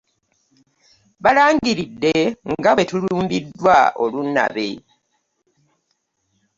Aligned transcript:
Balangiridde 1.23 2.13
nga 2.57 2.71
bwe 2.73 2.83
tulumbiddwa 2.89 3.77
olunnabe. 4.03 4.67